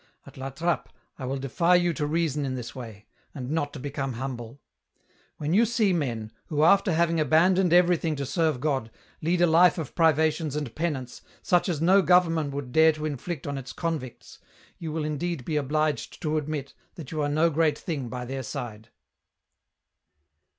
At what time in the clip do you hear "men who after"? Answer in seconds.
5.93-6.91